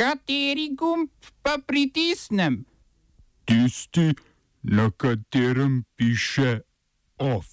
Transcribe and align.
Kateri 0.00 0.70
gumb 0.72 1.10
pa 1.42 1.58
pritisnem? 1.66 2.64
Tisti, 3.44 4.14
na 4.62 4.90
katerem 4.96 5.84
piše 5.96 6.60
OF. 7.18 7.46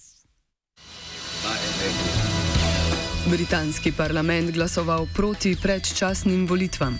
Britanski 3.30 3.92
parlament 3.92 4.50
glasoval 4.50 5.06
proti 5.14 5.56
predčasnim 5.62 6.46
volitvam. 6.46 6.98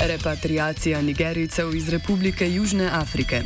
Repatriacija 0.00 1.02
Nigerijcev 1.02 1.74
iz 1.74 1.88
Republike 1.88 2.52
Južne 2.52 2.88
Afrike. 2.92 3.42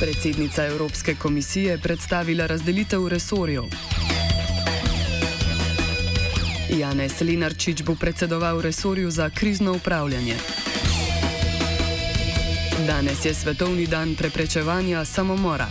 Predsednica 0.00 0.66
Evropske 0.66 1.14
komisije 1.14 1.78
predstavila 1.78 2.46
razdelitev 2.46 3.08
resorjev. 3.08 3.97
Janez 6.70 7.20
Linarčič 7.20 7.82
bo 7.82 7.94
predsedoval 7.94 8.60
resorju 8.60 9.10
za 9.10 9.30
krizno 9.30 9.72
upravljanje. 9.72 10.34
Danes 12.86 13.24
je 13.24 13.34
svetovni 13.34 13.86
dan 13.86 14.14
preprečevanja 14.14 15.04
samomora. 15.04 15.68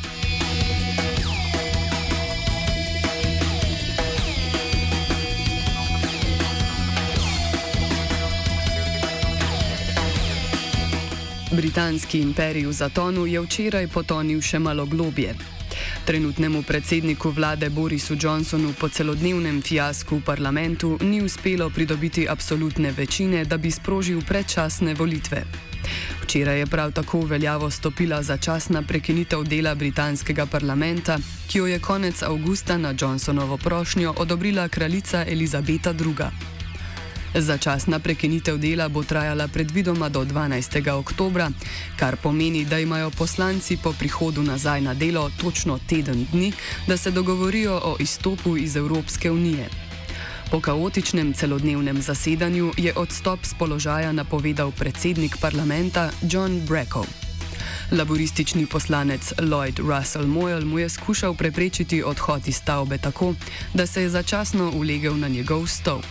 Britanski 11.51 12.19
imperij 12.19 12.65
v 12.65 12.71
zatonu 12.73 13.25
je 13.25 13.41
včeraj 13.41 13.87
potonil 13.87 14.41
še 14.41 14.59
malo 14.59 14.85
globje. 14.85 15.56
Trenutnemu 16.07 16.63
predsedniku 16.63 17.29
vlade 17.29 17.69
Borisu 17.69 18.15
Johnsonu 18.15 18.71
po 18.79 18.87
celodnevnem 18.87 19.59
fiasku 19.61 20.15
v 20.15 20.23
parlamentu 20.23 20.95
ni 21.03 21.19
uspelo 21.21 21.67
pridobiti 21.69 22.23
absolutne 22.29 22.91
večine, 22.95 23.43
da 23.45 23.57
bi 23.57 23.71
sprožil 23.71 24.23
predčasne 24.23 24.95
volitve. 24.95 25.43
Včeraj 26.23 26.59
je 26.59 26.65
prav 26.65 26.91
tako 26.91 27.19
v 27.19 27.35
veljavo 27.35 27.67
stopila 27.67 28.23
začasna 28.23 28.87
prekinitev 28.87 29.43
dela 29.43 29.75
britanskega 29.75 30.45
parlamenta, 30.45 31.19
ki 31.51 31.57
jo 31.57 31.67
je 31.67 31.79
konec 31.79 32.23
avgusta 32.23 32.77
na 32.77 32.95
Johnsonovo 32.95 33.57
prošnjo 33.57 34.13
odobrila 34.17 34.67
kraljica 34.67 35.25
Elizabeta 35.27 35.91
II. 35.91 36.56
Začasna 37.37 37.99
prekinitev 37.99 38.57
dela 38.57 38.89
bo 38.89 39.03
trajala 39.03 39.47
predvidoma 39.47 40.09
do 40.09 40.25
12. 40.25 40.89
oktobra, 40.89 41.51
kar 41.95 42.17
pomeni, 42.17 42.65
da 42.65 42.79
imajo 42.79 43.11
poslanci 43.11 43.77
po 43.77 43.93
prihodu 43.93 44.43
nazaj 44.43 44.81
na 44.81 44.93
delo 44.93 45.29
točno 45.41 45.79
teden 45.89 46.25
dni, 46.31 46.51
da 46.87 46.97
se 46.97 47.11
dogovorijo 47.11 47.81
o 47.83 47.95
izstopu 47.99 48.57
iz 48.57 48.75
Evropske 48.75 49.31
unije. 49.31 49.69
Po 50.51 50.61
kaotičnem 50.61 51.33
celodnevnem 51.33 52.01
zasedanju 52.01 52.71
je 52.77 52.93
odstop 52.95 53.45
z 53.45 53.53
položaja 53.59 54.11
napovedal 54.11 54.71
predsednik 54.71 55.37
parlamenta 55.41 56.09
John 56.21 56.61
Breckow. 56.67 57.05
Laboristični 57.91 58.65
poslanec 58.65 59.33
Lloyd 59.37 59.79
Russell 59.79 60.25
Moyle 60.25 60.65
mu 60.65 60.79
je 60.79 60.89
skušal 60.89 61.33
preprečiti 61.33 62.03
odhod 62.03 62.47
iz 62.47 62.55
stavbe 62.55 62.97
tako, 62.97 63.33
da 63.73 63.87
se 63.87 64.01
je 64.01 64.09
začasno 64.09 64.71
ulegel 64.75 65.19
na 65.19 65.27
njegov 65.27 65.67
stol. 65.67 66.01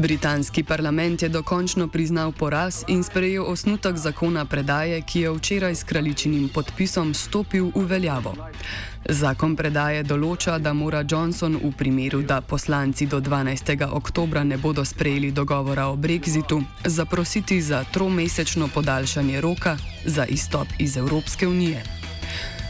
Britanski 0.00 0.62
parlament 0.62 1.22
je 1.22 1.28
dokončno 1.28 1.88
priznal 1.88 2.32
poraz 2.32 2.84
in 2.88 3.02
sprejel 3.02 3.44
osnutek 3.44 3.96
zakona 3.96 4.44
predaje, 4.44 5.02
ki 5.02 5.20
je 5.20 5.30
včeraj 5.30 5.74
s 5.74 5.84
kraljičinim 5.84 6.48
podpisom 6.48 7.14
stopil 7.14 7.70
v 7.74 7.84
veljavo. 7.84 8.32
Zakon 9.08 9.56
predaje 9.56 10.02
določa, 10.02 10.58
da 10.58 10.72
mora 10.72 11.02
Johnson 11.10 11.58
v 11.60 11.72
primeru, 11.76 12.22
da 12.22 12.40
poslanci 12.40 13.06
do 13.06 13.20
12. 13.20 13.84
oktobra 13.90 14.44
ne 14.44 14.56
bodo 14.56 14.84
sprejeli 14.84 15.32
dogovora 15.32 15.90
o 15.92 15.96
brexitu, 15.96 16.62
zaprositi 16.84 17.60
za 17.62 17.84
tromesečno 17.92 18.68
podaljšanje 18.68 19.40
roka 19.40 19.76
za 20.04 20.24
izstop 20.24 20.68
iz 20.78 20.96
Evropske 20.96 21.48
unije. 21.48 21.82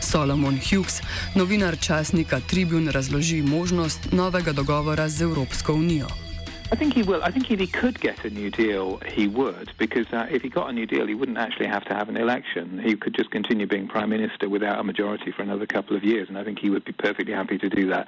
Solomon 0.03 0.59
Hughes, 0.59 0.99
novinar 1.35 1.79
časnika 1.79 2.41
Tribune, 2.41 2.93
razloži 2.93 3.43
možnost 3.43 4.11
novega 4.13 4.53
dogovora 4.53 5.09
z 5.09 5.23
Evropsko 5.23 5.75
unijo. 5.75 6.30
I 6.73 6.77
think 6.77 6.95
he 6.95 7.03
will. 7.03 7.23
I 7.25 7.33
think 7.33 7.51
if 7.51 7.59
he 7.59 7.67
could 7.67 8.01
get 8.01 8.25
a 8.25 8.31
new 8.31 8.49
deal, 8.49 9.01
he 9.05 9.27
would, 9.27 9.73
because 9.77 10.07
uh, 10.13 10.27
if 10.31 10.43
he 10.43 10.49
got 10.49 10.71
a 10.71 10.73
new 10.73 10.87
deal, 10.87 11.07
he 11.07 11.15
wouldn't 11.15 11.39
actually 11.39 11.67
have 11.67 11.85
to 11.87 11.95
have 11.95 12.09
an 12.09 12.17
election. 12.17 12.81
He 12.85 12.95
could 12.95 13.15
just 13.15 13.31
continue 13.33 13.67
being 13.67 13.89
prime 13.89 14.11
minister 14.11 14.49
without 14.49 14.79
a 14.79 14.85
majority 14.85 15.33
for 15.33 15.43
another 15.43 15.67
couple 15.67 15.97
of 15.97 16.05
years, 16.05 16.29
and 16.29 16.39
I 16.39 16.45
think 16.45 16.61
he 16.61 16.71
would 16.71 16.85
be 16.85 16.93
perfectly 16.93 17.35
happy 17.35 17.59
to 17.59 17.69
do 17.69 17.89
that. 17.91 18.07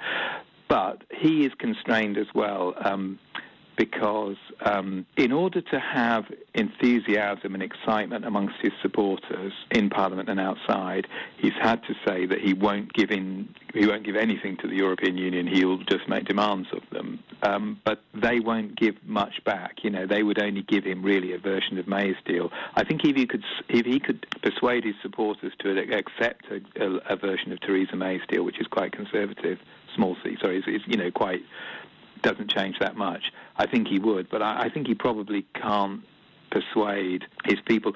But 0.69 1.03
he 1.11 1.45
is 1.45 1.51
constrained 1.59 2.17
as 2.17 2.27
well. 2.33 2.73
Um, 2.83 3.19
because 3.77 4.37
um, 4.65 5.05
in 5.17 5.31
order 5.31 5.61
to 5.61 5.79
have 5.79 6.25
enthusiasm 6.53 7.53
and 7.53 7.63
excitement 7.63 8.25
amongst 8.25 8.55
his 8.61 8.71
supporters 8.81 9.53
in 9.71 9.89
Parliament 9.89 10.29
and 10.29 10.39
outside, 10.39 11.07
he's 11.37 11.53
had 11.61 11.81
to 11.83 11.93
say 12.05 12.25
that 12.25 12.39
he 12.39 12.53
won't 12.53 12.93
give 12.93 13.11
in, 13.11 13.49
he 13.73 13.87
won't 13.87 14.05
give 14.05 14.15
anything 14.15 14.57
to 14.57 14.67
the 14.67 14.75
European 14.75 15.17
Union. 15.17 15.47
He'll 15.47 15.79
just 15.79 16.07
make 16.07 16.25
demands 16.25 16.67
of 16.71 16.81
them, 16.91 17.19
um, 17.43 17.79
but 17.83 18.01
they 18.13 18.39
won't 18.39 18.75
give 18.75 18.95
much 19.05 19.43
back. 19.43 19.83
You 19.83 19.89
know, 19.89 20.07
they 20.07 20.23
would 20.23 20.41
only 20.41 20.61
give 20.61 20.85
him 20.85 21.03
really 21.03 21.33
a 21.33 21.37
version 21.37 21.77
of 21.77 21.87
May's 21.87 22.15
deal. 22.25 22.51
I 22.75 22.83
think 22.83 23.03
if 23.03 23.15
he 23.15 23.25
could, 23.25 23.43
if 23.69 23.85
he 23.85 23.99
could 23.99 24.25
persuade 24.41 24.85
his 24.85 24.95
supporters 25.01 25.53
to 25.59 25.77
accept 25.93 26.45
a, 26.49 26.61
a, 26.83 27.13
a 27.13 27.15
version 27.15 27.51
of 27.51 27.59
Theresa 27.59 27.95
May's 27.95 28.21
deal, 28.29 28.43
which 28.43 28.59
is 28.59 28.67
quite 28.67 28.93
conservative, 28.93 29.59
small 29.93 30.15
c, 30.23 30.37
sorry, 30.41 30.59
is, 30.59 30.81
you 30.87 30.97
know 30.97 31.11
quite 31.11 31.43
doesn't 32.21 32.49
change 32.49 32.79
that 32.79 32.95
much. 32.95 33.33
I 33.57 33.67
think 33.67 33.89
he 33.89 33.99
would, 33.99 34.29
but 34.29 34.41
I, 34.41 34.63
I 34.63 34.69
think 34.69 34.87
he 34.87 34.95
probably 34.95 35.45
can't 35.53 36.01
persuade 36.49 37.25
his 37.45 37.59
people. 37.65 37.93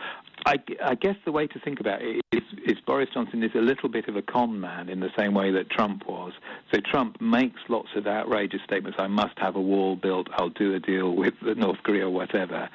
I, 0.47 0.55
I, 0.81 0.95
guess 0.95 1.15
the 1.25 1.31
way 1.33 1.45
to 1.47 1.59
think 1.59 1.81
about 1.81 2.01
it 2.01 2.21
is, 2.31 2.41
is, 2.65 2.77
Boris 2.85 3.09
Johnson 3.13 3.43
is 3.43 3.51
a 3.53 3.59
little 3.59 3.89
bit 3.89 4.07
of 4.07 4.15
a 4.15 4.21
con 4.21 4.61
man 4.61 4.87
in 4.87 5.01
the 5.01 5.09
same 5.17 5.33
way 5.33 5.51
that 5.51 5.69
Trump 5.69 6.07
was. 6.07 6.31
So 6.73 6.79
Trump 6.89 7.19
makes 7.19 7.59
lots 7.67 7.89
of 7.97 8.07
outrageous 8.07 8.61
statements. 8.63 8.97
I 8.97 9.07
must 9.07 9.37
have 9.37 9.57
a 9.57 9.61
wall 9.61 9.97
built. 9.97 10.27
I'll 10.33 10.49
do 10.49 10.73
a 10.73 10.79
deal 10.79 11.15
with 11.15 11.33
North 11.41 11.83
Korea 11.83 12.07
or 12.07 12.11
whatever 12.11 12.69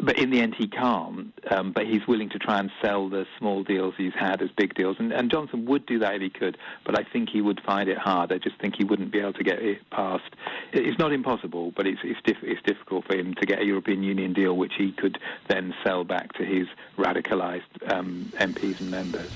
but 0.00 0.18
in 0.18 0.30
the 0.30 0.40
end, 0.40 0.54
he 0.56 0.68
can't. 0.68 1.32
Um, 1.50 1.72
but 1.72 1.86
he's 1.86 2.06
willing 2.06 2.28
to 2.30 2.38
try 2.38 2.58
and 2.58 2.70
sell 2.82 3.08
the 3.08 3.26
small 3.38 3.62
deals 3.62 3.94
he's 3.96 4.12
had 4.14 4.42
as 4.42 4.50
big 4.56 4.74
deals. 4.74 4.96
And, 4.98 5.12
and, 5.12 5.30
Johnson 5.30 5.66
would 5.66 5.86
do 5.86 5.98
that 5.98 6.14
if 6.14 6.22
he 6.22 6.30
could, 6.30 6.56
but 6.84 6.98
I 6.98 7.04
think 7.04 7.28
he 7.30 7.40
would 7.40 7.60
find 7.64 7.88
it 7.88 7.98
hard. 7.98 8.32
I 8.32 8.38
just 8.38 8.58
think 8.60 8.76
he 8.76 8.84
wouldn't 8.84 9.12
be 9.12 9.20
able 9.20 9.34
to 9.34 9.44
get 9.44 9.58
it 9.60 9.78
past. 9.90 10.30
It's 10.72 10.98
not 10.98 11.12
impossible, 11.12 11.72
but 11.76 11.86
it's, 11.86 12.00
it's, 12.02 12.20
diff- 12.24 12.42
it's 12.42 12.62
difficult 12.62 13.06
for 13.06 13.16
him 13.16 13.34
to 13.34 13.46
get 13.46 13.60
a 13.60 13.64
European 13.64 14.02
Union 14.02 14.32
deal 14.32 14.56
which 14.56 14.72
he 14.78 14.92
could 14.92 15.18
then 15.48 15.74
sell 15.84 16.04
back 16.04 16.32
to 16.34 16.44
his 16.44 16.66
radicalized 16.96 17.92
um, 17.92 18.30
MPs 18.38 18.80
and 18.80 18.90
members. 18.90 19.30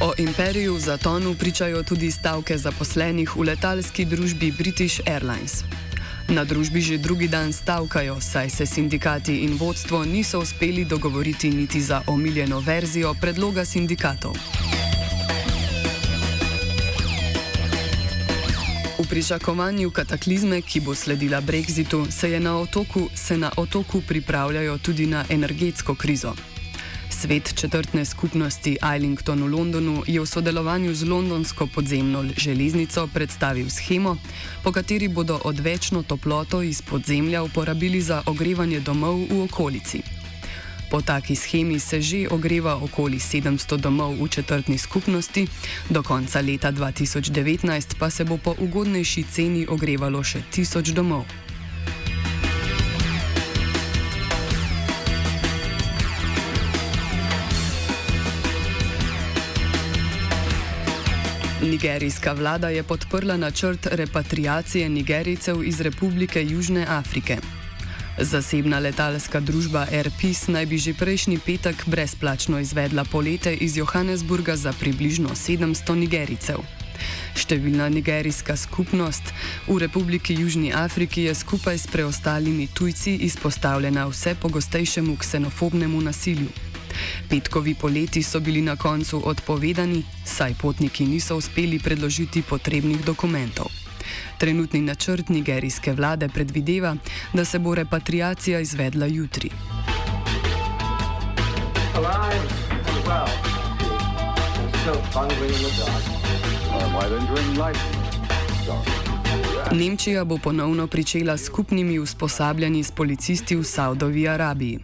O 0.00 0.12
imperiju 0.18 0.78
zatonu 0.78 1.34
pričajo 1.34 1.82
tudi 1.82 2.10
stavke 2.10 2.56
zaposlenih 2.56 3.36
v 3.36 3.44
letalski 3.44 4.04
družbi 4.04 4.52
British 4.58 5.00
Airlines. 5.06 5.85
Na 6.28 6.42
družbi 6.44 6.82
že 6.82 6.98
drugi 6.98 7.28
dan 7.30 7.52
stavkajo, 7.52 8.20
saj 8.20 8.50
se 8.50 8.66
sindikati 8.66 9.46
in 9.46 9.54
vodstvo 9.54 10.04
niso 10.04 10.40
uspeli 10.42 10.84
dogovoriti 10.84 11.50
niti 11.50 11.80
za 11.80 12.02
omiljeno 12.06 12.60
verzijo 12.60 13.14
predloga 13.14 13.64
sindikatov. 13.64 14.34
V 18.98 19.08
pričakovanju 19.08 19.90
kataklizme, 19.90 20.62
ki 20.62 20.80
bo 20.80 20.94
sledila 20.94 21.40
Brexitu, 21.40 22.10
se, 22.10 22.40
na 22.40 22.58
otoku, 22.58 23.08
se 23.14 23.38
na 23.38 23.52
otoku 23.56 24.02
pripravljajo 24.02 24.78
tudi 24.78 25.06
na 25.06 25.24
energetsko 25.30 25.94
krizo. 25.94 26.55
Svet 27.26 27.54
četrtne 27.54 28.04
skupnosti 28.04 28.76
Islington 28.96 29.42
v 29.42 29.50
Londonu 29.50 30.02
je 30.06 30.20
v 30.20 30.26
sodelovanju 30.26 30.94
z 30.94 31.10
londonsko 31.10 31.66
podzemno 31.66 32.22
železnico 32.36 33.08
predstavil 33.10 33.70
schemo, 33.70 34.16
po 34.62 34.72
kateri 34.72 35.08
bodo 35.08 35.40
odvečno 35.44 36.02
toploto 36.02 36.62
iz 36.62 36.82
podzemlja 36.82 37.42
uporabili 37.42 38.00
za 38.00 38.22
ogrevanje 38.26 38.80
domov 38.80 39.26
v 39.30 39.42
okolici. 39.42 40.02
Po 40.90 41.02
taki 41.02 41.34
schemi 41.36 41.80
se 41.80 42.00
že 42.00 42.28
ogreva 42.30 42.76
okoli 42.76 43.18
700 43.18 43.76
domov 43.76 44.14
v 44.22 44.28
četrtni 44.28 44.78
skupnosti, 44.78 45.46
do 45.90 46.02
konca 46.02 46.40
leta 46.40 46.72
2019 46.72 47.98
pa 47.98 48.10
se 48.10 48.24
bo 48.24 48.38
po 48.38 48.54
ugodnejši 48.58 49.24
ceni 49.32 49.66
ogrevalo 49.66 50.22
še 50.22 50.42
1000 50.54 50.94
domov. 50.94 51.26
Nigerijska 61.66 62.32
vlada 62.32 62.68
je 62.68 62.82
podprla 62.82 63.36
načrt 63.36 63.86
repatriacije 63.86 64.88
Nigerijcev 64.88 65.64
iz 65.64 65.80
Republike 65.80 66.44
Južne 66.44 66.86
Afrike. 66.88 67.36
Zasebna 68.18 68.78
letalska 68.78 69.40
družba 69.40 69.86
Airpeace 69.92 70.52
naj 70.52 70.66
bi 70.66 70.78
že 70.78 70.94
prejšnji 70.94 71.38
petek 71.38 71.82
brezplačno 71.86 72.58
izvedla 72.58 73.04
polete 73.04 73.54
iz 73.54 73.76
Johannesburga 73.76 74.56
za 74.56 74.72
približno 74.72 75.28
700 75.28 75.94
nigericev. 75.94 76.62
Številna 77.34 77.88
nigerijska 77.88 78.56
skupnost 78.56 79.34
v 79.66 79.78
Republiki 79.78 80.34
Južni 80.34 80.72
Afriki 80.72 81.26
je 81.26 81.34
skupaj 81.34 81.78
s 81.78 81.86
preostalimi 81.86 82.68
tujci 82.74 83.16
izpostavljena 83.26 84.06
vse 84.06 84.34
pogostejšemu 84.40 85.16
ksenofobnemu 85.16 86.00
nasilju. 86.00 86.65
Petkovi 87.28 87.74
poleti 87.74 88.22
so 88.22 88.40
bili 88.40 88.60
na 88.60 88.76
koncu 88.76 89.22
odpovedani, 89.24 90.02
saj 90.24 90.54
potniki 90.54 91.06
niso 91.06 91.36
uspeli 91.36 91.78
predložiti 91.78 92.42
potrebnih 92.42 93.04
dokumentov. 93.04 93.66
Trenutni 94.38 94.80
načrt 94.80 95.28
nigerijske 95.28 95.92
vlade 95.92 96.28
predvideva, 96.28 96.96
da 97.32 97.44
se 97.44 97.58
bo 97.58 97.74
repatriacija 97.74 98.60
izvedla 98.60 99.06
jutri. 99.06 99.50
Nemčija 109.72 110.24
bo 110.24 110.38
ponovno 110.38 110.86
pričela 110.86 111.36
skupnimi 111.38 111.98
usposabljanji 111.98 112.82
s 112.82 112.90
policisti 112.90 113.56
v 113.56 113.64
Saudovi 113.64 114.28
Arabiji. 114.28 114.78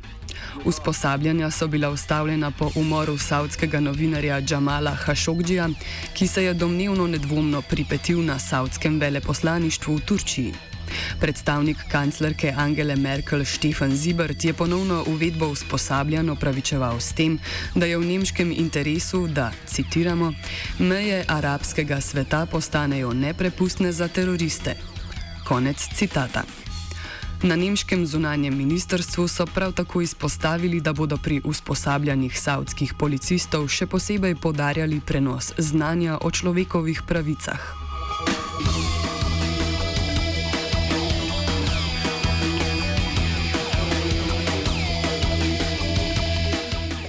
Usposabljanja 0.64 1.50
so 1.50 1.66
bila 1.68 1.90
ustavljena 1.90 2.50
po 2.50 2.70
umoru 2.74 3.18
saudskega 3.18 3.80
novinarja 3.80 4.40
Džamala 4.40 4.94
Hašogdžija, 4.94 5.68
ki 6.14 6.26
se 6.26 6.44
je 6.44 6.54
domnevno 6.54 7.06
nedvomno 7.06 7.62
pripetil 7.62 8.24
na 8.24 8.38
saudskem 8.38 9.00
veleposlaništvu 9.00 9.96
v 9.96 10.00
Turčiji. 10.00 10.54
Predstavnik 11.20 11.76
kanclerke 11.88 12.54
Angele 12.56 12.96
Merkel 12.96 13.44
Stefan 13.44 13.96
Zibert 13.96 14.44
je 14.44 14.52
ponovno 14.52 15.04
uvedbo 15.06 15.46
usposabljanj 15.46 16.30
opravičeval 16.30 17.00
s 17.00 17.12
tem, 17.12 17.38
da 17.74 17.86
je 17.86 17.98
v 17.98 18.04
nemškem 18.06 18.52
interesu, 18.52 19.26
da, 19.26 19.52
citiramo, 19.66 20.32
meje 20.78 21.24
arabskega 21.28 22.00
sveta 22.00 22.46
postanejo 22.46 23.12
neprepustne 23.12 23.92
za 23.92 24.08
teroriste. 24.08 24.76
Konec 25.48 25.88
citata. 25.94 26.42
Na 27.42 27.56
nemškem 27.56 28.06
zunanjem 28.06 28.56
ministrstvu 28.56 29.28
so 29.28 29.46
prav 29.46 29.72
tako 29.72 30.00
izpostavili, 30.00 30.80
da 30.80 30.92
bodo 30.92 31.16
pri 31.16 31.40
usposabljanjih 31.44 32.40
savdskih 32.40 32.94
policistov 32.94 33.66
še 33.68 33.86
posebej 33.86 34.36
podarjali 34.38 35.00
prenos 35.02 35.50
znanja 35.58 36.20
o 36.22 36.30
človekovih 36.30 37.02
pravicah. 37.02 37.58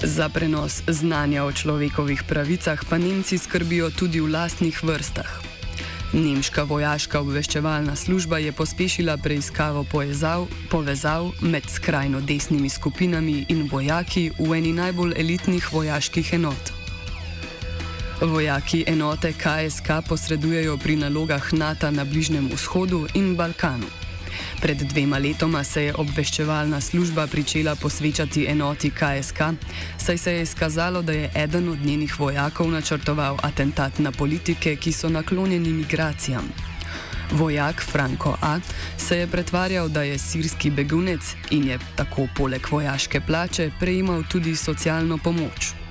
Za 0.01 0.29
prenos 0.33 0.81
znanja 0.87 1.45
o 1.45 1.51
človekovih 1.53 2.25
pravicah 2.25 2.81
pa 2.89 2.97
Nemci 2.97 3.37
skrbijo 3.37 3.93
tudi 3.93 4.19
v 4.19 4.33
lastnih 4.33 4.83
vrstah. 4.83 5.52
Nemška 6.13 6.63
vojaška 6.69 7.19
obveščevalna 7.19 7.95
služba 7.95 8.37
je 8.37 8.51
pospešila 8.51 9.15
preiskavo 9.17 9.81
povezav, 9.91 10.45
povezav 10.69 11.31
med 11.41 11.65
skrajno 11.69 12.21
desnimi 12.21 12.69
skupinami 12.69 13.45
in 13.49 13.65
vojaki 13.71 14.27
v 14.37 14.51
eni 14.59 14.75
najbolj 14.77 15.15
elitnih 15.17 15.71
vojaških 15.73 16.33
enot. 16.37 16.71
Vojaki 18.21 18.83
enote 18.87 19.33
KSK 19.33 20.05
posredujejo 20.09 20.77
pri 20.77 21.01
nalogah 21.01 21.53
NATO 21.53 21.91
na 21.91 22.05
Bližnjem 22.05 22.51
vzhodu 22.53 23.07
in 23.17 23.33
Balkanu. 23.35 24.02
Pred 24.61 24.77
dvema 24.77 25.17
letoma 25.17 25.63
se 25.63 25.83
je 25.83 25.95
obveščevalna 25.95 26.81
služba 26.81 27.27
pričela 27.27 27.75
posvečati 27.75 28.45
enoti 28.49 28.89
KSK, 28.89 29.39
saj 29.97 30.17
se 30.17 30.33
je 30.33 30.41
izkazalo, 30.41 31.01
da 31.01 31.13
je 31.13 31.31
eden 31.35 31.69
od 31.69 31.85
njenih 31.85 32.19
vojakov 32.19 32.71
načrtoval 32.71 33.37
atentat 33.41 33.99
na 33.99 34.11
politike, 34.11 34.75
ki 34.75 34.91
so 34.91 35.09
naklonjeni 35.09 35.73
migracijam. 35.73 36.49
Vojak 37.31 37.83
Franko 37.91 38.37
A. 38.41 38.59
se 38.97 39.17
je 39.17 39.27
pretvarjal, 39.27 39.89
da 39.89 40.03
je 40.03 40.17
sirski 40.17 40.69
begunec 40.69 41.35
in 41.51 41.67
je 41.67 41.79
tako 41.95 42.27
poleg 42.35 42.67
vojaške 42.71 43.21
plače 43.21 43.71
prejemal 43.79 44.23
tudi 44.29 44.55
socialno 44.55 45.17
pomoč. 45.17 45.82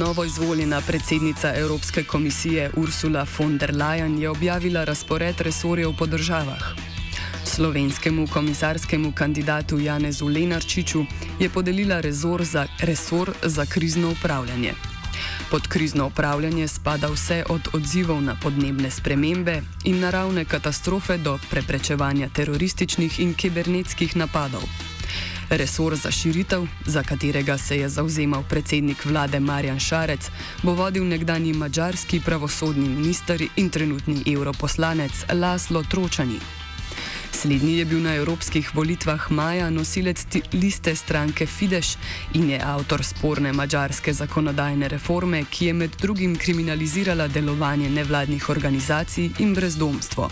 Novo 0.00 0.24
izvoljena 0.24 0.80
predsednica 0.80 1.52
Evropske 1.56 2.04
komisije 2.04 2.70
Ursula 2.76 3.26
von 3.38 3.58
der 3.58 3.74
Leyen 3.74 4.18
je 4.18 4.30
objavila 4.30 4.84
razpored 4.84 5.40
resorjev 5.40 5.92
po 5.98 6.06
državah. 6.06 6.62
Slovenskemu 7.44 8.26
komisarskemu 8.32 9.12
kandidatu 9.12 9.78
Janezu 9.78 10.26
Lenarčiču 10.26 11.04
je 11.40 11.48
podelila 11.48 12.02
za, 12.40 12.66
resor 12.78 13.32
za 13.42 13.66
krizno 13.66 14.10
upravljanje. 14.10 14.72
Pod 15.50 15.68
krizno 15.68 16.06
upravljanje 16.06 16.68
spada 16.68 17.06
vse 17.06 17.44
od 17.48 17.68
odzivov 17.72 18.22
na 18.22 18.36
podnebne 18.42 18.90
spremembe 18.90 19.62
in 19.84 20.00
naravne 20.00 20.44
katastrofe 20.44 21.18
do 21.18 21.38
preprečevanja 21.50 22.28
terorističnih 22.28 23.20
in 23.20 23.34
kibernetskih 23.34 24.16
napadov. 24.16 24.62
Resor 25.50 25.96
za 25.96 26.10
širitev, 26.10 26.66
za 26.86 27.02
katerega 27.02 27.58
se 27.58 27.76
je 27.76 27.88
zauzemal 27.88 28.42
predsednik 28.48 29.04
vlade 29.04 29.40
Marjan 29.40 29.80
Šarec, 29.80 30.30
bo 30.62 30.74
vodil 30.74 31.04
nekdani 31.04 31.52
mađarski 31.52 32.20
pravosodni 32.20 32.88
minister 32.88 33.42
in 33.56 33.70
trenutni 33.70 34.22
europoslanec 34.26 35.12
Laslo 35.32 35.82
Tročani. 35.82 36.38
Slednji 37.32 37.78
je 37.78 37.84
bil 37.84 38.02
na 38.02 38.14
evropskih 38.14 38.74
volitvah 38.74 39.32
maja 39.32 39.70
nosilec 39.70 40.26
liste 40.52 40.94
stranke 40.94 41.46
Fidesz 41.46 41.96
in 42.34 42.50
je 42.50 42.60
avtor 42.64 43.04
sporne 43.04 43.52
mađarske 43.52 44.12
zakonodajne 44.12 44.88
reforme, 44.88 45.44
ki 45.50 45.66
je 45.66 45.72
med 45.72 45.90
drugim 46.00 46.36
kriminalizirala 46.36 47.28
delovanje 47.28 47.90
nevladnih 47.90 48.48
organizacij 48.48 49.30
in 49.38 49.54
brezdomstvo 49.54 50.30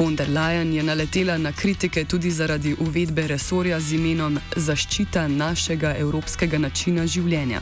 von 0.00 0.16
der 0.16 0.28
Leyen 0.28 0.72
je 0.72 0.82
naletela 0.82 1.38
na 1.38 1.52
kritike 1.52 2.04
tudi 2.04 2.30
zaradi 2.30 2.76
uvedbe 2.78 3.26
resorja 3.26 3.80
z 3.80 3.92
imenom 3.92 4.38
Zaščita 4.56 5.26
našega 5.28 5.92
evropskega 5.98 6.58
načina 6.58 7.04
življenja. 7.06 7.60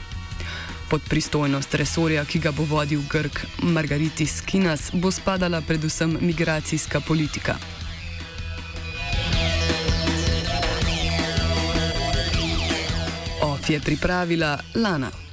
Pod 0.90 1.02
pristojnost 1.10 1.74
resorja, 1.74 2.24
ki 2.24 2.38
ga 2.38 2.52
bo 2.54 2.62
vodil 2.62 3.02
Grk 3.10 3.42
Margaritis 3.62 4.40
Kinas, 4.46 4.90
bo 4.94 5.10
spadala 5.10 5.60
predvsem 5.60 6.18
migracijska 6.20 7.00
politika. 7.00 7.58
OF 13.42 13.70
je 13.70 13.80
pripravila 13.80 14.58
Lana. 14.74 15.27